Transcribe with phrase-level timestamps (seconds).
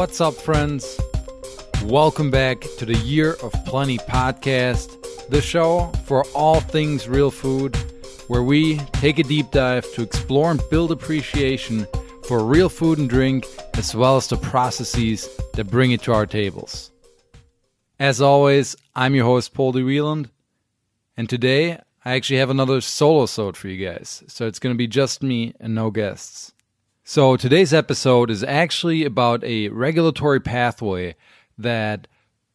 [0.00, 0.98] What's up, friends?
[1.84, 4.96] Welcome back to the Year of Plenty podcast,
[5.28, 7.76] the show for all things real food,
[8.26, 11.86] where we take a deep dive to explore and build appreciation
[12.26, 13.44] for real food and drink,
[13.74, 16.90] as well as the processes that bring it to our tables.
[17.98, 20.30] As always, I'm your host, Paul de Wieland,
[21.18, 24.78] and today I actually have another solo sode for you guys, so it's going to
[24.78, 26.54] be just me and no guests.
[27.12, 31.16] So today's episode is actually about a regulatory pathway
[31.58, 32.06] that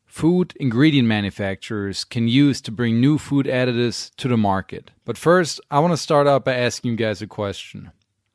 [0.06, 4.92] food ingredient manufacturers can use to bring new food additives to the market.
[5.04, 7.92] But first, I want to start out by asking you guys a question.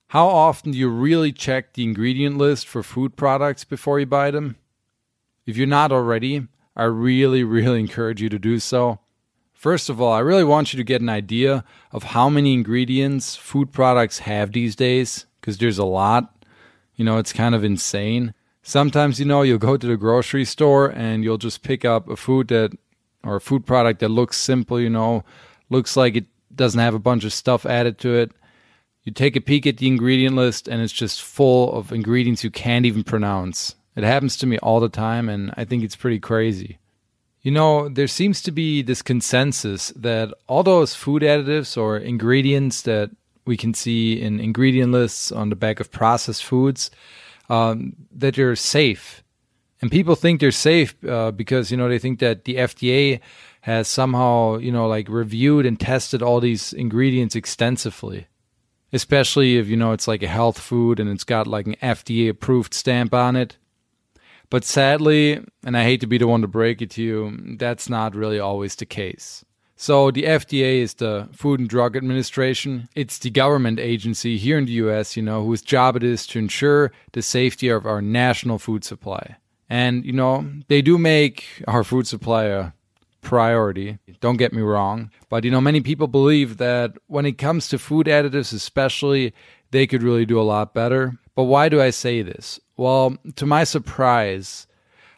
[0.09, 4.31] How often do you really check the ingredient list for food products before you buy
[4.31, 4.57] them?
[5.47, 8.99] If you're not already, I really, really encourage you to do so.
[9.55, 13.37] First of all, I really want you to get an idea of how many ingredients
[13.37, 16.45] food products have these days because there's a lot.
[16.97, 18.35] You know, it's kind of insane.
[18.63, 22.17] Sometimes, you know, you'll go to the grocery store and you'll just pick up a
[22.17, 22.77] food that,
[23.25, 25.25] or a food product that looks simple, you know,
[25.71, 28.33] looks like it doesn't have a bunch of stuff added to it.
[29.05, 32.51] You take a peek at the ingredient list and it's just full of ingredients you
[32.51, 33.77] can't even pronounce.
[33.97, 36.79] It happens to me all the time and I think it's pretty crazy.
[37.43, 42.83] You know, there seems to be this consensus that all those food additives or ingredients
[42.83, 43.11] that
[43.47, 46.91] we can see in ingredient lists on the back of processed foods
[47.49, 49.23] um, that they're safe.
[49.83, 53.21] And people think they're safe uh, because, you know, they think that the FDA
[53.63, 58.27] has somehow, you know, like reviewed and tested all these ingredients extensively.
[58.93, 62.29] Especially if, you know, it's like a health food and it's got like an FDA
[62.29, 63.57] approved stamp on it.
[64.51, 67.89] But sadly, and I hate to be the one to break it to you, that's
[67.89, 69.45] not really always the case.
[69.81, 72.91] So the FDA is the Food and Drug Administration.
[72.95, 76.39] It's the government agency here in the US, you know, whose job it is to
[76.39, 79.37] ensure the safety of our national food supply.
[79.71, 82.73] And, you know, they do make our food supply a
[83.23, 83.99] priority.
[84.21, 85.11] Don't get me wrong.
[85.31, 89.33] But, you know, many people believe that when it comes to food additives, especially,
[89.71, 91.15] they could really do a lot better.
[91.35, 92.61] But why do I say this?
[92.77, 94.67] Well, to my surprise,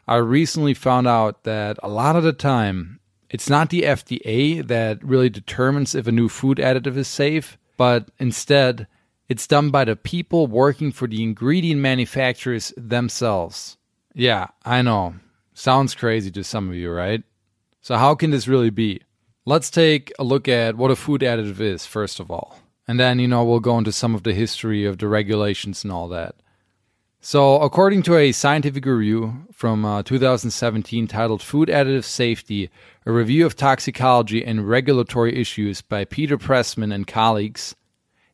[0.06, 3.00] I recently found out that a lot of the time,
[3.32, 8.10] it's not the FDA that really determines if a new food additive is safe, but
[8.19, 8.87] instead,
[9.26, 13.78] it's done by the people working for the ingredient manufacturers themselves.
[14.15, 15.15] Yeah, I know.
[15.54, 17.22] Sounds crazy to some of you, right?
[17.81, 19.00] So, how can this really be?
[19.47, 22.59] Let's take a look at what a food additive is, first of all.
[22.87, 25.92] And then, you know, we'll go into some of the history of the regulations and
[25.92, 26.34] all that.
[27.25, 32.69] So, according to a scientific review from uh, 2017 titled Food Additive Safety
[33.06, 37.77] A Review of Toxicology and Regulatory Issues by Peter Pressman and colleagues,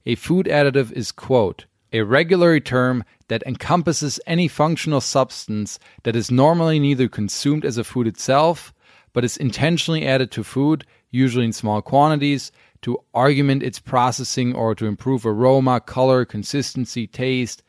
[0.07, 6.31] a food additive is, quote, a regulatory term that encompasses any functional substance that is
[6.31, 8.73] normally neither consumed as a food itself,
[9.13, 12.51] but is intentionally added to food, usually in small quantities,
[12.81, 17.63] to augment its processing or to improve aroma, color, consistency, taste,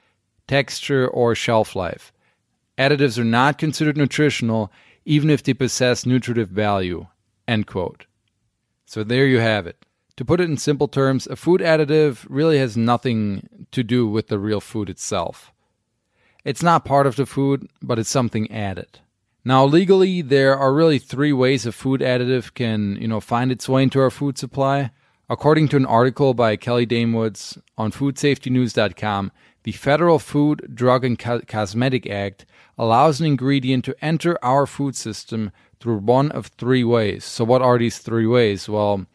[0.49, 2.11] texture, or shelf life.
[2.77, 4.71] Additives are not considered nutritional
[5.05, 7.07] even if they possess nutritive value.
[7.47, 8.05] End quote.
[8.85, 9.85] So there you have it.
[10.17, 14.27] To put it in simple terms, a food additive really has nothing to do with
[14.27, 15.53] the real food itself.
[16.43, 18.99] It's not part of the food, but it's something added.
[19.45, 23.69] Now, legally, there are really three ways a food additive can, you know, find its
[23.69, 24.91] way into our food supply.
[25.29, 29.31] According to an article by Kelly Damewoods on FoodSafetyNews.com,
[29.63, 32.45] the Federal Food, Drug, and Co- Cosmetic Act
[32.77, 37.25] allows an ingredient to enter our food system through one of three ways.
[37.25, 38.69] So, what are these three ways?
[38.69, 39.05] Well,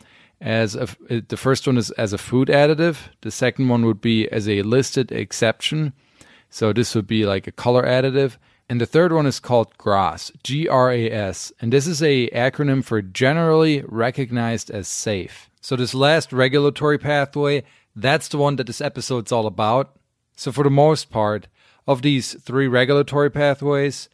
[0.41, 2.99] as a, the first one is as a food additive.
[3.23, 5.95] The second one would be as a listed exception.
[6.51, 8.37] So this would be like a color additive.
[8.69, 12.29] And the third one is called GRAS, G R A S, and this is a
[12.31, 15.51] acronym for generally recognized as safe.
[15.61, 17.65] So this last regulatory pathway,
[17.95, 19.97] that's the one that this episode's all about.
[20.37, 21.49] So, for the most part,
[21.87, 24.09] of these three regulatory pathways,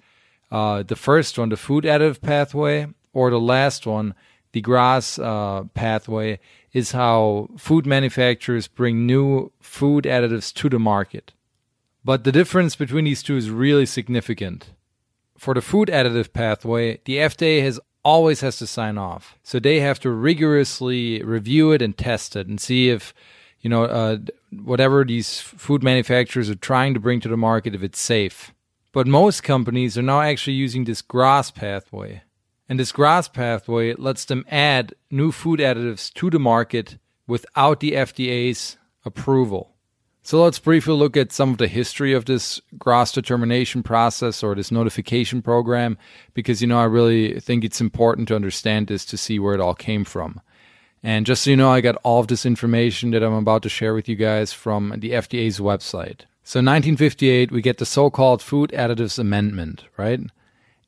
[0.51, 4.15] uh, the first one, the food additive pathway, or the last one,
[4.53, 6.41] the GRAS uh, pathway,
[6.73, 11.33] is how food manufacturers bring new food additives to the market.
[12.05, 14.71] But the difference between these two is really significant.
[15.39, 19.39] For the food additive pathway, the FDA has always has to sign off.
[19.43, 23.15] So they have to rigorously review it and test it and see if
[23.61, 24.19] you know, uh,
[24.53, 28.53] whatever these food manufacturers are trying to bring to the market, if it's safe.
[28.93, 32.23] But most companies are now actually using this GRAS pathway.
[32.69, 37.93] And this GRAS pathway lets them add new food additives to the market without the
[37.93, 39.75] FDA's approval.
[40.23, 44.55] So let's briefly look at some of the history of this GRAS determination process or
[44.55, 45.97] this notification program,
[46.35, 49.61] because you know I really think it's important to understand this to see where it
[49.61, 50.41] all came from.
[51.03, 53.69] And just so you know, I got all of this information that I'm about to
[53.69, 56.23] share with you guys from the FDA's website.
[56.45, 60.21] So in 1958, we get the so-called Food Additives Amendment, right?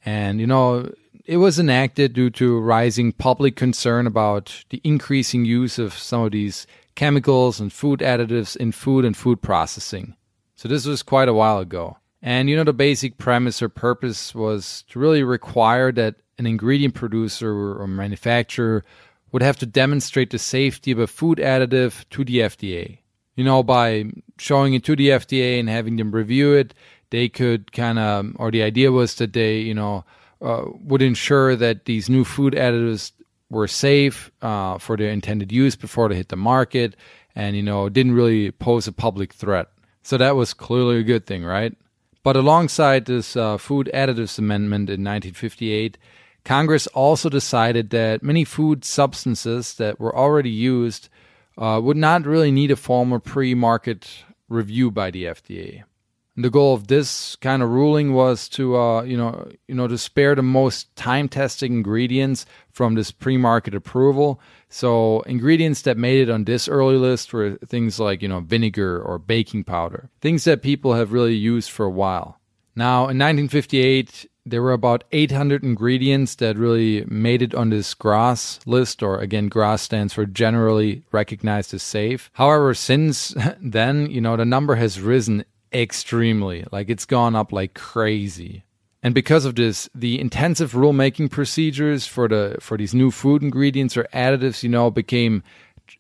[0.04, 0.92] And you know,
[1.24, 6.32] it was enacted due to rising public concern about the increasing use of some of
[6.32, 10.16] these chemicals and food additives in food and food processing.
[10.56, 11.96] So this was quite a while ago.
[12.20, 16.94] And you know, the basic premise or purpose was to really require that an ingredient
[16.94, 18.84] producer or manufacturer
[19.32, 22.99] would have to demonstrate the safety of a food additive to the FDA.
[23.34, 24.05] You know, by
[24.38, 26.75] showing it to the FDA and having them review it,
[27.11, 30.05] they could kind of, or the idea was that they, you know,
[30.43, 33.12] uh, would ensure that these new food additives
[33.50, 36.96] were safe uh, for their intended use before they hit the market
[37.34, 39.69] and, you know, didn't really pose a public threat.
[40.02, 41.75] So that was clearly a good thing, right?
[42.23, 45.99] But alongside this uh, Food Additives Amendment in 1958,
[46.44, 51.08] Congress also decided that many food substances that were already used
[51.56, 55.84] uh, would not really need a formal pre market review by the FDA.
[56.34, 59.86] And the goal of this kind of ruling was to, uh, you know, you know,
[59.86, 64.40] to spare the most time-tested ingredients from this pre-market approval.
[64.70, 69.02] So ingredients that made it on this early list were things like, you know, vinegar
[69.02, 72.40] or baking powder, things that people have really used for a while.
[72.74, 78.60] Now, in 1958, there were about 800 ingredients that really made it on this GRAS
[78.66, 82.30] list, or again, GRAS stands for generally recognized as safe.
[82.34, 86.64] However, since then, you know, the number has risen extremely.
[86.72, 88.64] Like it's gone up like crazy.
[89.02, 93.96] And because of this, the intensive rulemaking procedures for the for these new food ingredients
[93.96, 95.42] or additives, you know, became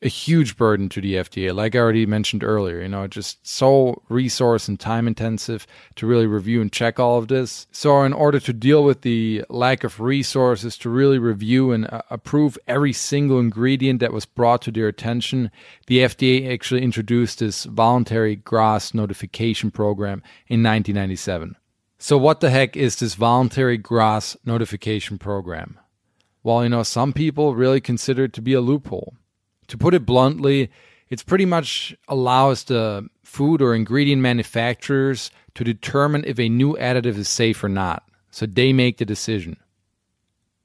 [0.02, 1.54] a huge burden to the FDA.
[1.54, 6.26] Like I already mentioned earlier, you know, just so resource and time intensive to really
[6.26, 7.66] review and check all of this.
[7.72, 12.02] So, in order to deal with the lack of resources to really review and uh,
[12.10, 15.50] approve every single ingredient that was brought to their attention,
[15.86, 21.56] the FDA actually introduced this voluntary GRAS notification program in 1997.
[21.98, 25.78] So, what the heck is this voluntary GRAS notification program?
[26.42, 29.14] Well, you know, some people really consider it to be a loophole
[29.72, 30.70] to put it bluntly,
[31.08, 37.16] it's pretty much allows the food or ingredient manufacturers to determine if a new additive
[37.16, 38.02] is safe or not.
[38.30, 39.56] So they make the decision.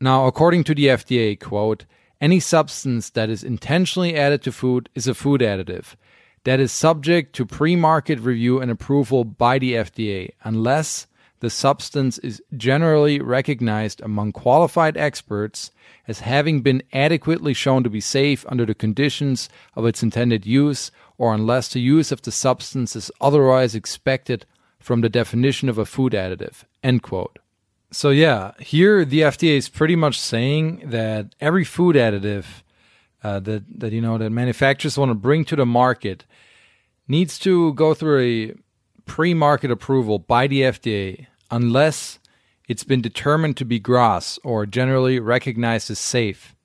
[0.01, 1.85] Now, according to the FDA, quote,
[2.19, 5.95] any substance that is intentionally added to food is a food additive
[6.43, 11.07] that is subject to pre market review and approval by the FDA unless
[11.39, 15.71] the substance is generally recognized among qualified experts
[16.07, 20.89] as having been adequately shown to be safe under the conditions of its intended use,
[21.17, 24.45] or unless the use of the substance is otherwise expected
[24.79, 26.63] from the definition of a food additive.
[26.83, 27.39] End quote.
[27.91, 32.45] So, yeah, here the FDA is pretty much saying that every food additive
[33.23, 36.25] uh, that, that, you know, that manufacturers want to bring to the market
[37.07, 38.53] needs to go through a
[39.07, 42.19] pre market approval by the FDA unless
[42.67, 46.55] it's been determined to be GRAS or generally recognized as safe.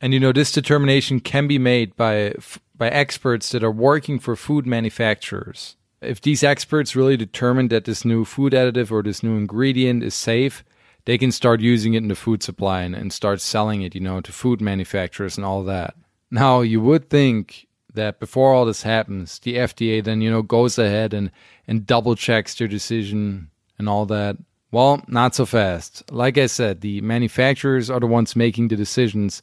[0.00, 2.34] And you know, this determination can be made by,
[2.76, 5.76] by experts that are working for food manufacturers.
[6.02, 10.14] If these experts really determine that this new food additive or this new ingredient is
[10.14, 10.64] safe,
[11.06, 14.00] they can start using it in the food supply and, and start selling it, you
[14.00, 15.94] know, to food manufacturers and all that.
[16.30, 17.65] Now, you would think
[17.96, 21.30] that before all this happens, the FDA then, you know, goes ahead and,
[21.66, 24.36] and double checks their decision and all that.
[24.70, 26.10] Well, not so fast.
[26.12, 29.42] Like I said, the manufacturers are the ones making the decisions,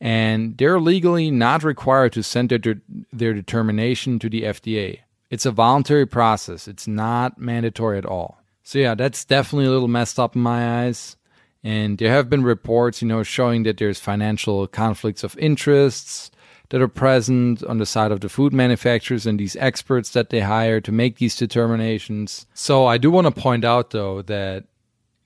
[0.00, 2.80] and they're legally not required to send their,
[3.12, 5.00] their determination to the FDA.
[5.30, 8.38] It's a voluntary process, it's not mandatory at all.
[8.62, 11.16] So, yeah, that's definitely a little messed up in my eyes.
[11.62, 16.30] And there have been reports, you know, showing that there's financial conflicts of interests
[16.70, 20.40] that are present on the side of the food manufacturers and these experts that they
[20.40, 22.46] hire to make these determinations.
[22.54, 24.64] So I do want to point out though that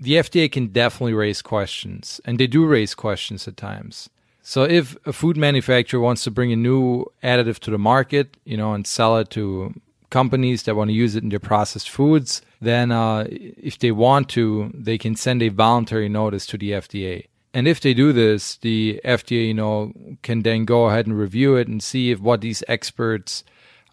[0.00, 4.08] the FDA can definitely raise questions, and they do raise questions at times.
[4.42, 8.56] So if a food manufacturer wants to bring a new additive to the market, you
[8.56, 9.74] know, and sell it to
[10.10, 14.28] companies that want to use it in their processed foods, then uh, if they want
[14.30, 17.26] to, they can send a voluntary notice to the FDA.
[17.54, 21.56] And if they do this, the FDA, you know, can then go ahead and review
[21.56, 23.42] it and see if what these experts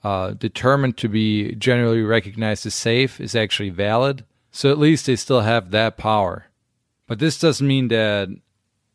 [0.03, 4.25] uh, determined to be generally recognized as safe is actually valid.
[4.51, 6.47] So at least they still have that power.
[7.07, 8.29] But this doesn't mean that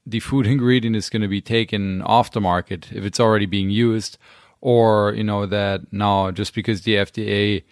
[0.07, 3.71] the food ingredient is going to be taken off the market if it's already being
[3.71, 4.19] used,
[4.61, 7.65] or you know that now just because the FDA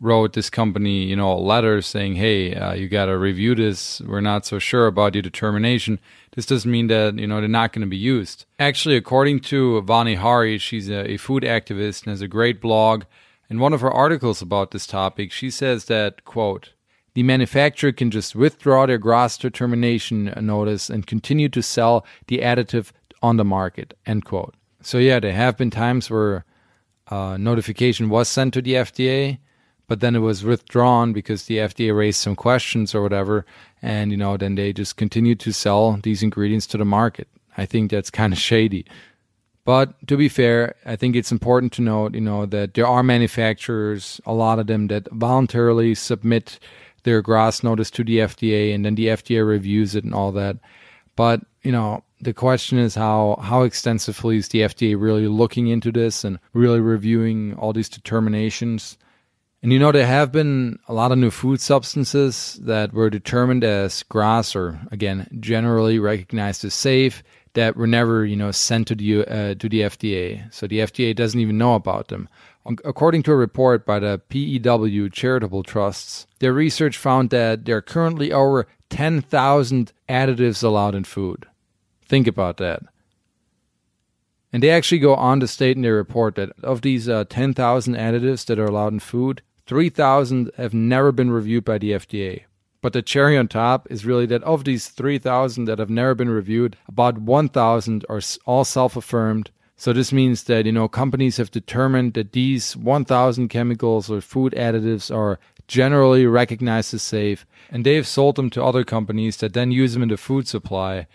[0.00, 4.00] wrote this company, you know, a letter saying, "Hey, uh, you got to review this.
[4.00, 6.00] We're not so sure about your determination."
[6.32, 8.46] This doesn't mean that you know they're not going to be used.
[8.58, 13.04] Actually, according to Vani Hari, she's a, a food activist and has a great blog.
[13.48, 16.70] In one of her articles about this topic, she says that quote
[17.14, 22.92] the manufacturer can just withdraw their GRAS determination notice and continue to sell the additive
[23.22, 23.96] on the market.
[24.06, 24.54] End quote.
[24.80, 26.44] So yeah, there have been times where
[27.08, 29.38] uh, notification was sent to the FDA,
[29.90, 33.44] but then it was withdrawn because the FDA raised some questions or whatever,
[33.82, 37.26] and you know then they just continued to sell these ingredients to the market.
[37.56, 38.86] I think that's kind of shady.
[39.64, 43.02] But to be fair, I think it's important to note, you know, that there are
[43.02, 46.60] manufacturers, a lot of them that voluntarily submit
[47.02, 50.58] their GRAS notice to the FDA and then the FDA reviews it and all that.
[51.16, 55.90] But, you know, the question is how how extensively is the FDA really looking into
[55.90, 58.96] this and really reviewing all these determinations?
[59.62, 63.62] And you know, there have been a lot of new food substances that were determined
[63.62, 68.94] as GRAS or again generally recognized as safe that were never, you know, sent to
[68.94, 70.52] the uh, to the FDA.
[70.52, 72.28] So the FDA doesn't even know about them.
[72.84, 77.82] According to a report by the PEW charitable trusts, their research found that there are
[77.82, 81.46] currently over 10,000 additives allowed in food.
[82.04, 82.82] Think about that.
[84.52, 87.94] And they actually go on to state in their report that of these uh, 10,000
[87.94, 92.42] additives that are allowed in food, 3,000 have never been reviewed by the FDA.
[92.82, 96.28] But the cherry on top is really that of these 3,000 that have never been
[96.28, 99.50] reviewed, about 1,000 are all self affirmed
[99.80, 104.52] so this means that you know companies have determined that these 1000 chemicals or food
[104.52, 109.70] additives are generally recognized as safe and they've sold them to other companies that then
[109.70, 111.06] use them in the food supply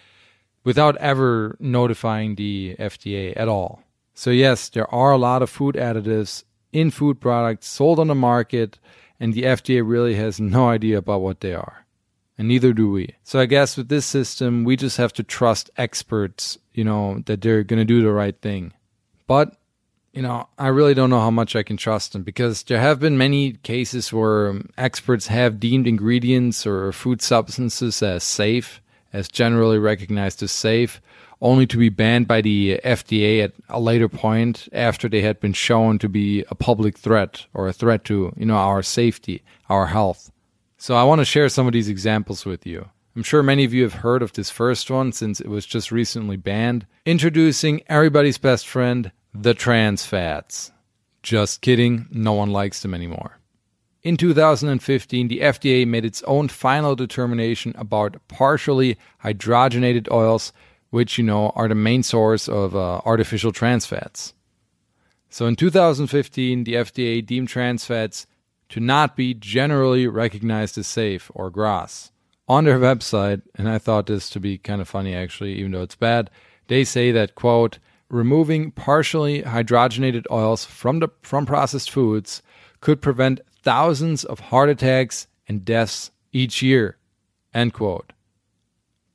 [0.64, 3.84] without ever notifying the FDA at all.
[4.16, 6.44] So yes, there are a lot of food additives
[6.76, 8.78] in food products sold on the market
[9.20, 11.86] and the FDA really has no idea about what they are
[12.38, 13.16] and neither do we.
[13.24, 17.42] So I guess with this system, we just have to trust experts, you know, that
[17.42, 18.74] they're going to do the right thing.
[19.28, 19.56] But,
[20.14, 23.00] you know, I really don't know how much I can trust them because there have
[23.00, 28.82] been many cases where um, experts have deemed ingredients or food substances as safe,
[29.14, 31.02] as generally recognized as safe,
[31.46, 35.54] only to be banned by the FDA at a later point after they had been
[35.54, 39.86] shown to be a public threat or a threat to, you know, our safety, our
[39.86, 40.32] health.
[40.78, 42.90] So I want to share some of these examples with you.
[43.16, 45.92] I'm sure many of you have heard of this first one since it was just
[45.92, 46.88] recently banned.
[47.06, 50.72] Introducing everybody's best friend, the trans fats.
[51.22, 53.40] Just kidding, no one likes them anymore.
[54.02, 60.52] In 2015, the FDA made its own final determination about partially hydrogenated oils,
[60.96, 64.34] which you know are the main source of uh, artificial trans fats.
[65.30, 68.26] So in 2015, the FDA deemed trans fats
[68.70, 72.14] to not be generally recognized as safe or GRAS.
[72.48, 75.82] On their website, and I thought this to be kind of funny actually, even though
[75.82, 76.30] it's bad,
[76.68, 82.42] they say that, quote, removing partially hydrogenated oils from, the, from processed foods
[82.80, 86.96] could prevent thousands of heart attacks and deaths each year,
[87.54, 88.14] end quote.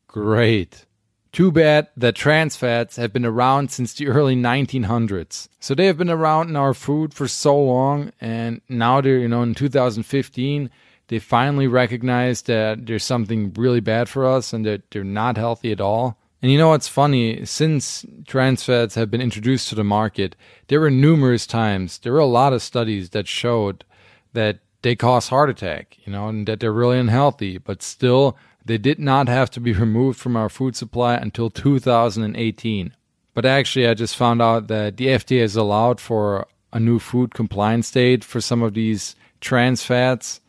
[0.06, 0.84] Great.
[1.32, 5.48] Too bad that trans fats have been around since the early 1900s.
[5.60, 9.28] So they have been around in our food for so long, and now they're, you
[9.28, 10.70] know, in 2015,
[11.06, 15.70] they finally recognize that there's something really bad for us and that they're not healthy
[15.70, 16.18] at all.
[16.42, 17.44] And you know what's funny?
[17.44, 20.34] Since trans fats have been introduced to the market,
[20.68, 23.84] there were numerous times, there were a lot of studies that showed
[24.32, 28.36] that they cause heart attack, you know, and that they're really unhealthy, but still
[28.70, 32.94] they did not have to be removed from our food supply until 2018.
[33.34, 37.34] But actually, I just found out that the FDA has allowed for a new food
[37.34, 40.40] compliance date for some of these trans fats.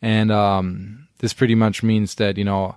[0.00, 2.76] And um, this pretty much means that, you know,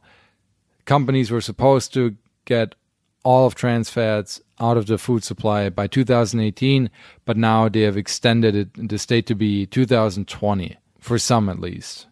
[0.85, 2.75] companies were supposed to get
[3.23, 6.89] all of trans fats out of the food supply by 2018,
[7.25, 12.07] but now they have extended it, the state to be 2020, for some at least.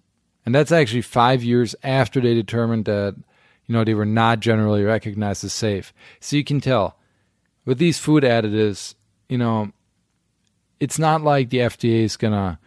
[0.46, 3.16] And that's actually five years after they determined that,
[3.66, 5.94] you know, they were not generally recognized as safe.
[6.20, 6.98] So you can tell
[7.66, 8.96] with these food additives,
[9.30, 9.72] you know,
[10.80, 12.60] it's not like the FDA is gonna,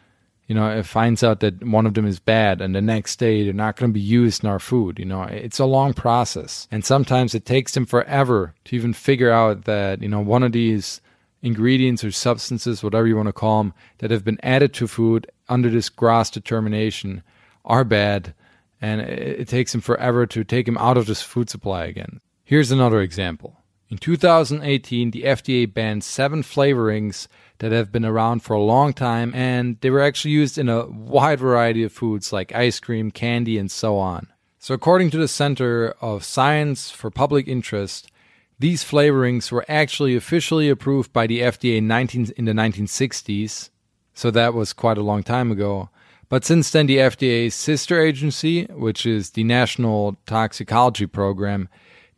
[0.46, 3.52] you know, finds out that one of them is bad and the next day they're
[3.52, 4.98] not gonna be used in our food.
[4.98, 6.66] You know, it's a long process.
[6.70, 10.52] And sometimes it takes them forever to even figure out that, you know, one of
[10.52, 11.02] these
[11.42, 15.30] ingredients or substances, whatever you want to call them, that have been added to food
[15.48, 17.22] under this GRAS determination
[17.66, 18.34] are bad,
[18.80, 22.20] and it, takes them forever to take them out of this food supply again.
[22.44, 23.64] Here's another example.
[23.88, 29.32] In 2018, the FDA banned seven flavorings that have been around for a long time,
[29.34, 33.58] and they were actually used in a wide variety of foods like ice cream, candy,
[33.58, 34.28] and so on.
[34.58, 38.10] So, according to the Center of Science for Public Interest,
[38.58, 43.70] these flavorings were actually officially approved by the FDA in, 19, in the 1960s,
[44.14, 45.90] so that was quite a long time ago.
[46.28, 51.68] But since then, the FDA's sister agency, which is the National Toxicology Program,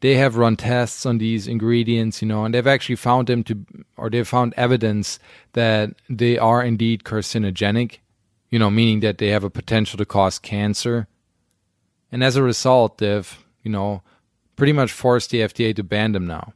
[0.01, 3.67] they have run tests on these ingredients, you know, and they've actually found them to,
[3.97, 5.19] or they've found evidence
[5.53, 7.99] that they are indeed carcinogenic,
[8.49, 11.09] you know, meaning that they have a potential to cause cancer.
[12.11, 14.03] And as a result, they've, you know,
[14.57, 16.55] pretty much forced the FDA to ban them now.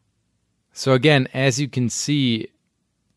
[0.73, 2.49] So again, as you can see,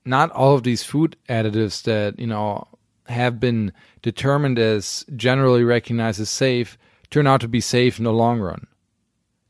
[0.03, 2.67] not all of these food additives that, you know,
[3.07, 3.71] have been
[4.01, 6.77] determined as generally recognized as safe
[7.09, 8.67] turn out to be safe in the long run.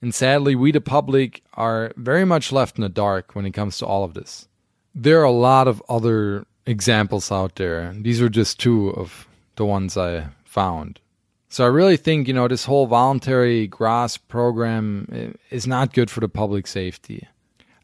[0.02, 3.78] And sadly, we, the public, are very much left in the dark when it comes
[3.80, 4.48] to all of this.
[4.94, 7.94] There are a lot of other examples out there.
[7.96, 11.00] These are just two of the ones I found.
[11.50, 16.12] So I really think, you know, this whole voluntary GRAS program eh, is not good
[16.12, 17.28] for the public safety.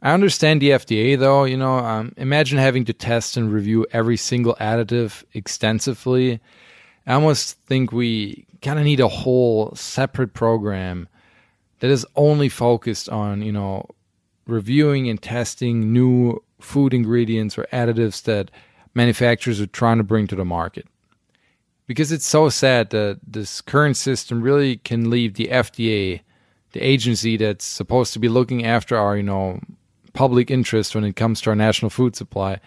[0.02, 1.44] I understand the FDA, though.
[1.44, 6.40] You know, um, imagine having to test and review every single additive extensively.
[7.06, 11.08] I almost think we kind of need a whole separate program
[11.80, 13.86] that is only focused on, you know,
[14.48, 18.52] reviewing and testing new food ingredients or additives that
[18.94, 20.88] manufacturers are trying to bring to the market.
[21.88, 26.22] Because it's so sad that this current system really can leave the FDA,
[26.72, 29.60] the agency that's supposed to be looking after our, you know,
[30.14, 32.60] public interest when it comes to our national food supply,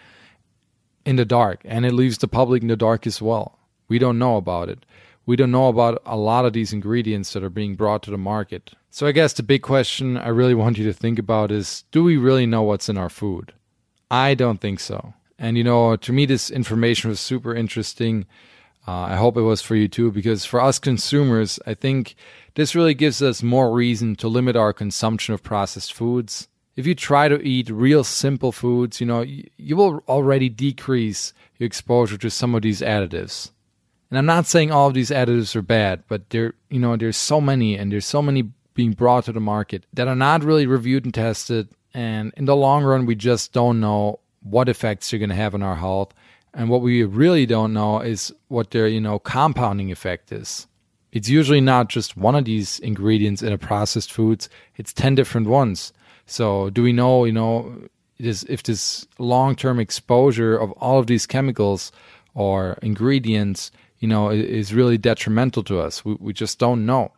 [1.05, 1.61] in the dark.
[1.65, 3.59] And it leaves the public in the dark as well.
[3.87, 4.85] We don't know about it
[5.25, 8.17] we don't know about a lot of these ingredients that are being brought to the
[8.17, 8.73] market.
[8.91, 12.03] So I guess the big question I really want you to think about is do
[12.03, 13.53] we really know what's in our food?
[14.11, 15.13] I don't think so.
[15.37, 18.25] And you know, to me, this information was super interesting.
[18.87, 22.15] Uh, I hope it was for you too, because for us consumers, I think
[22.53, 26.47] this really gives us more reason to limit our consumption of processed foods.
[26.75, 31.33] If you try to eat real simple foods, you know, you, you will already decrease
[31.57, 33.51] your exposure to some of these additives.
[34.09, 37.17] And I'm not saying all of these additives are bad, but there, you know, there's
[37.17, 40.67] so many, and there's so many being brought to the market that are not really
[40.67, 41.69] reviewed and tested.
[41.93, 45.55] And in the long run, we just don't know what effects they're going to have
[45.55, 46.13] on our health.
[46.53, 50.67] And what we really don't know is what their, you know, compounding effect is.
[51.11, 55.47] It's usually not just one of these ingredients in a processed foods; it's ten different
[55.47, 55.93] ones.
[56.25, 61.91] So, do we know, you know, if this long-term exposure of all of these chemicals
[62.33, 66.03] or ingredients you know, is really detrimental to us.
[66.05, 67.11] We, we just don't know.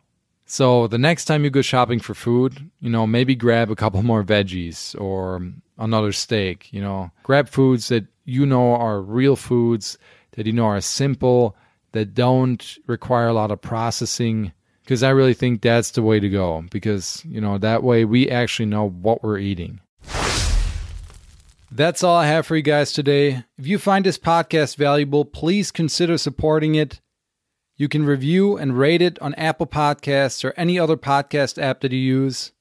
[0.46, 4.02] So the next time you go shopping for food, you know, maybe grab a couple
[4.02, 9.98] more veggies or another steak, you know, grab foods that you know are real foods,
[10.32, 11.54] that you know are simple,
[11.92, 14.52] that don't require a lot of processing.
[14.88, 16.64] Because I really think that's the way to go.
[16.70, 19.80] Because, you know, that way we actually know what we're eating.
[21.70, 23.44] That's all I have for you guys today.
[23.58, 27.02] If you find this podcast valuable, please consider supporting it.
[27.76, 31.92] You can review and rate it on Apple Podcasts or any other podcast app that
[31.92, 32.52] you use.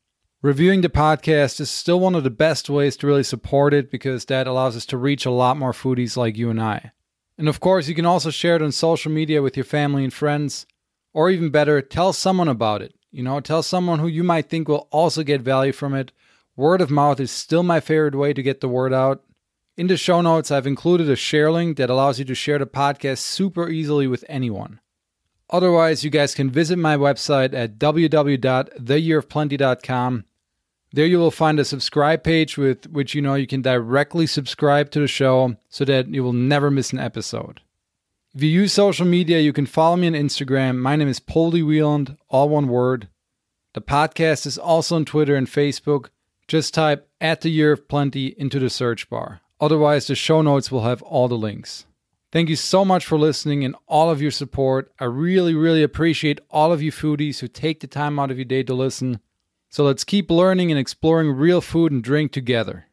[0.41, 4.25] Reviewing the podcast is still one of the best ways to really support it because
[4.25, 6.91] that allows us to reach a lot more foodies like you and I.
[7.37, 10.13] And of course, you can also share it on social media with your family and
[10.13, 10.65] friends.
[11.13, 12.93] Or even better, tell someone about it.
[13.11, 16.11] You know, tell someone who you might think will also get value from it
[16.57, 19.23] Word of mouth is still my favorite way to get the word out.
[19.77, 22.65] In the show notes, I've included a share link that allows you to share the
[22.65, 24.79] podcast super easily with anyone.
[25.51, 30.25] Otherwise, you guys can visit my website at www.theyearofplenty.com.
[30.93, 34.89] There you will find a subscribe page with which you know you can directly subscribe
[34.91, 37.61] to the show so that you will never miss an episode.
[38.35, 40.77] If you use social media, you can follow me on Instagram.
[40.77, 43.07] My name is Poldy Wieland, all one word.
[43.73, 46.09] The podcast is also on Twitter and Facebook.
[46.47, 49.41] Just type at the year of plenty into the search bar.
[49.59, 51.85] Otherwise, the show notes will have all the links.
[52.31, 54.91] Thank you so much for listening and all of your support.
[54.99, 58.45] I really, really appreciate all of you foodies who take the time out of your
[58.45, 59.21] day to listen.
[59.69, 62.86] So let's keep learning and exploring real food and drink together.